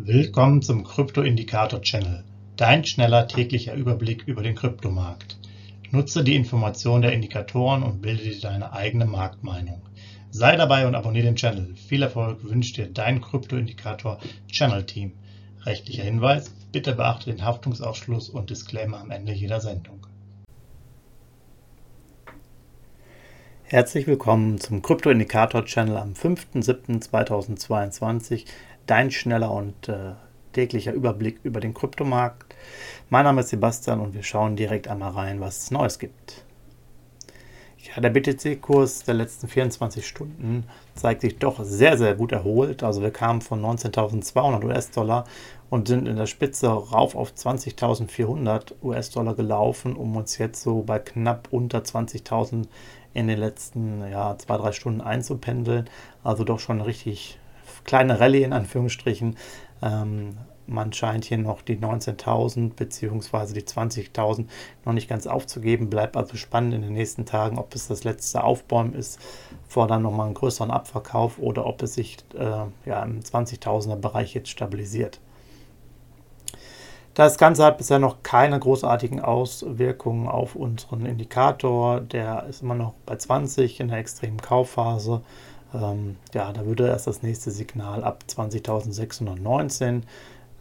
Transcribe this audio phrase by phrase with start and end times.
[0.00, 2.22] Willkommen zum Krypto-Indikator-Channel,
[2.56, 5.36] dein schneller täglicher Überblick über den Kryptomarkt.
[5.90, 9.82] Nutze die Informationen der Indikatoren und bilde dir deine eigene Marktmeinung.
[10.30, 11.74] Sei dabei und abonniere den Channel.
[11.74, 15.14] Viel Erfolg wünscht dir dein Krypto-Indikator-Channel-Team.
[15.66, 20.06] Rechtlicher Hinweis, bitte beachte den Haftungsausschluss und Disclaimer am Ende jeder Sendung.
[23.70, 28.46] Herzlich willkommen zum Krypto-Indikator-Channel am 5.7.2022
[28.88, 30.14] dein schneller und äh,
[30.52, 32.54] täglicher Überblick über den Kryptomarkt.
[33.10, 36.44] Mein Name ist Sebastian und wir schauen direkt einmal rein, was es Neues gibt.
[37.94, 40.64] Ja, der BTC-Kurs der letzten 24 Stunden
[40.94, 42.82] zeigt sich doch sehr, sehr gut erholt.
[42.82, 45.24] Also wir kamen von 19.200 US-Dollar
[45.70, 50.98] und sind in der Spitze rauf auf 20.400 US-Dollar gelaufen, um uns jetzt so bei
[50.98, 52.66] knapp unter 20.000
[53.14, 55.88] in den letzten ja, zwei, drei Stunden einzupendeln.
[56.24, 57.37] Also doch schon richtig
[57.88, 59.36] kleine Rallye in Anführungsstrichen.
[59.82, 63.54] Ähm, man scheint hier noch die 19.000 bzw.
[63.54, 64.44] die 20.000
[64.84, 65.88] noch nicht ganz aufzugeben.
[65.88, 69.18] Bleibt also spannend in den nächsten Tagen, ob es das letzte Aufbäumen ist,
[69.66, 74.34] vor dann nochmal einen größeren Abverkauf oder ob es sich äh, ja, im 20.000er Bereich
[74.34, 75.18] jetzt stabilisiert.
[77.14, 82.00] Das Ganze hat bisher noch keine großartigen Auswirkungen auf unseren Indikator.
[82.00, 85.22] Der ist immer noch bei 20 in der extremen Kaufphase.
[85.74, 90.02] Ähm, ja, da würde erst das nächste Signal ab 20.619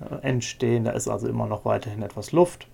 [0.00, 0.84] äh, entstehen.
[0.84, 2.66] Da ist also immer noch weiterhin etwas Luft.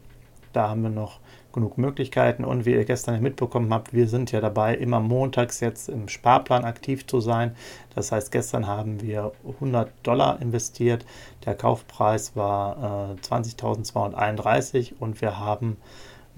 [0.52, 1.20] Da haben wir noch
[1.52, 2.44] genug Möglichkeiten.
[2.44, 6.64] Und wie ihr gestern mitbekommen habt, wir sind ja dabei, immer montags jetzt im Sparplan
[6.64, 7.54] aktiv zu sein.
[7.94, 11.04] Das heißt, gestern haben wir 100 Dollar investiert.
[11.44, 15.76] Der Kaufpreis war äh, 20.231 und wir haben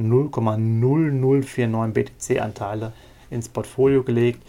[0.01, 2.93] 0,0049 BTC-Anteile
[3.31, 4.43] ins Portfolio gelegt.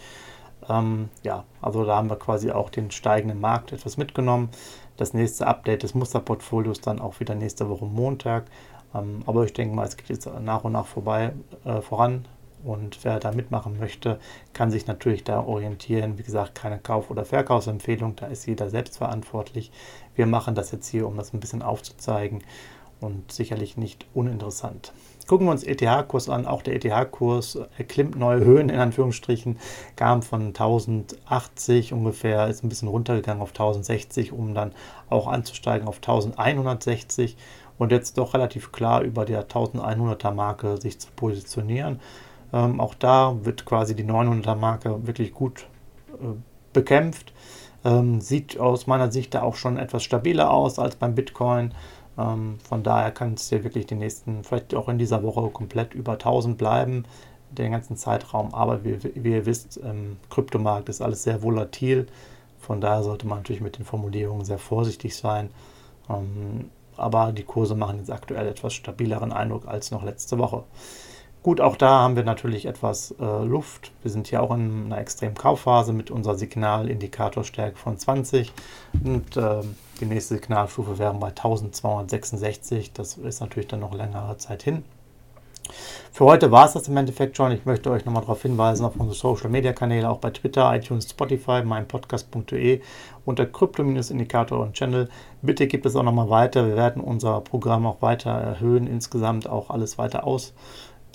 [0.68, 4.50] Ähm, ja, also da haben wir quasi auch den steigenden Markt etwas mitgenommen.
[4.96, 8.46] Das nächste Update des Musterportfolios dann auch wieder nächste Woche Montag.
[8.94, 11.32] Ähm, aber ich denke mal, es geht jetzt nach und nach vorbei,
[11.64, 12.26] äh, voran.
[12.64, 14.18] Und wer da mitmachen möchte,
[14.52, 16.18] kann sich natürlich da orientieren.
[16.18, 19.70] Wie gesagt, keine Kauf- oder Verkaufsempfehlung, da ist jeder selbst verantwortlich.
[20.16, 22.42] Wir machen das jetzt hier, um das ein bisschen aufzuzeigen
[23.00, 24.92] und sicherlich nicht uninteressant.
[25.26, 26.46] Gucken wir uns ETH-Kurs an.
[26.46, 29.58] Auch der ETH-Kurs erklimmt neue Höhen in Anführungsstrichen,
[29.96, 34.72] kam von 1080 ungefähr, ist ein bisschen runtergegangen auf 1060, um dann
[35.10, 37.36] auch anzusteigen auf 1160
[37.78, 42.00] und jetzt doch relativ klar über der 1100er Marke sich zu positionieren.
[42.52, 45.66] Ähm, auch da wird quasi die 900er Marke wirklich gut
[46.14, 46.36] äh,
[46.72, 47.32] bekämpft.
[47.84, 51.72] Ähm, sieht aus meiner Sicht da auch schon etwas stabiler aus als beim Bitcoin.
[52.18, 55.94] Ähm, von daher kann es hier wirklich die nächsten, vielleicht auch in dieser Woche komplett
[55.94, 57.04] über 1000 bleiben,
[57.50, 58.54] den ganzen Zeitraum.
[58.54, 62.06] Aber wie, wie ihr wisst, im Kryptomarkt ist alles sehr volatil.
[62.58, 65.50] Von daher sollte man natürlich mit den Formulierungen sehr vorsichtig sein.
[66.08, 70.64] Ähm, aber die Kurse machen jetzt aktuell etwas stabileren Eindruck als noch letzte Woche.
[71.42, 73.92] Gut, auch da haben wir natürlich etwas äh, Luft.
[74.02, 78.52] Wir sind hier auch in einer extremen Kaufphase mit unserer Signalindikatorstärke von 20
[79.04, 79.60] und äh,
[80.00, 82.92] die nächste Signalstufe wäre bei 1266.
[82.92, 84.84] Das ist natürlich dann noch längere Zeit hin.
[86.12, 87.52] Für heute war es das im Endeffekt schon.
[87.52, 91.10] Ich möchte euch nochmal darauf hinweisen, auf unsere Social Media Kanäle, auch bei Twitter, iTunes,
[91.10, 92.80] Spotify, meinpodcast.de
[93.24, 95.08] unter Krypto-Indikator und Channel.
[95.42, 96.66] Bitte gibt es auch nochmal weiter.
[96.66, 100.54] Wir werden unser Programm auch weiter erhöhen, insgesamt auch alles weiter aus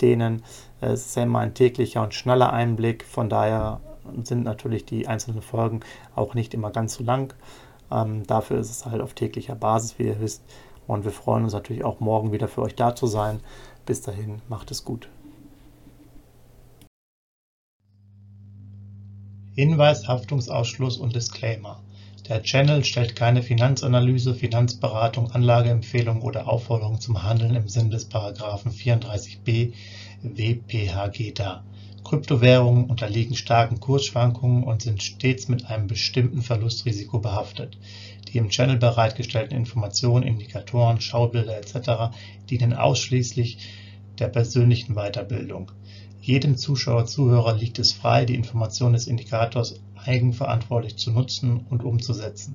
[0.00, 0.42] denen.
[0.80, 3.80] Es ist ja immer ein täglicher und schneller Einblick, von daher
[4.24, 5.80] sind natürlich die einzelnen Folgen
[6.14, 7.34] auch nicht immer ganz so lang.
[7.92, 10.42] Ähm, dafür ist es halt auf täglicher Basis, wie ihr wisst.
[10.86, 13.40] Und wir freuen uns natürlich auch morgen wieder für euch da zu sein.
[13.86, 15.08] Bis dahin, macht es gut.
[19.54, 21.80] Hinweis, Haftungsausschluss und Disclaimer.
[22.28, 28.10] Der Channel stellt keine Finanzanalyse, Finanzberatung, Anlageempfehlung oder Aufforderung zum Handeln im Sinne des§
[28.70, 29.72] 34b
[30.22, 31.64] WPHG dar.
[32.04, 37.78] Kryptowährungen unterliegen starken Kursschwankungen und sind stets mit einem bestimmten Verlustrisiko behaftet.
[38.28, 42.14] Die im Channel bereitgestellten Informationen, Indikatoren, Schaubilder etc.
[42.50, 43.58] dienen ausschließlich
[44.18, 45.72] der persönlichen Weiterbildung.
[46.20, 52.54] Jedem Zuschauer/Zuhörer liegt es frei, die Informationen des Indikators eigenverantwortlich zu nutzen und umzusetzen.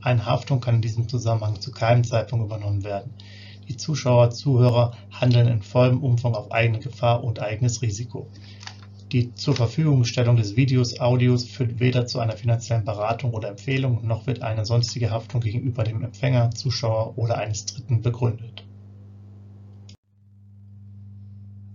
[0.00, 3.14] Eine Haftung kann in diesem Zusammenhang zu keinem Zeitpunkt übernommen werden.
[3.68, 8.28] Die Zuschauer/Zuhörer handeln in vollem Umfang auf eigene Gefahr und eigenes Risiko.
[9.12, 14.66] Die Zurverfügungstellung des Videos/Audios führt weder zu einer finanziellen Beratung oder Empfehlung, noch wird eine
[14.66, 18.64] sonstige Haftung gegenüber dem Empfänger, Zuschauer oder eines Dritten begründet.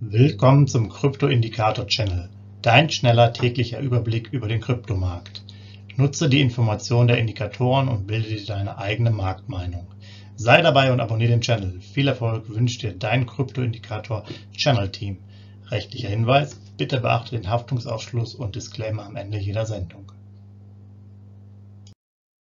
[0.01, 2.27] Willkommen zum Krypto-Indikator-Channel,
[2.61, 5.45] dein schneller täglicher Überblick über den Kryptomarkt.
[5.95, 9.87] Nutze die Informationen der Indikatoren und bilde dir deine eigene Marktmeinung.
[10.35, 11.79] Sei dabei und abonniere den Channel.
[11.79, 15.19] Viel Erfolg wünscht dir dein Krypto-Indikator-Channel-Team.
[15.69, 20.10] Rechtlicher Hinweis, Bitte beachte den Haftungsausschluss und Disclaimer am Ende jeder Sendung.